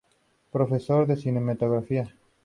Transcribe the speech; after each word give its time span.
Profesor 0.55 1.05
de 1.05 1.15
cinematografía. 1.23 2.05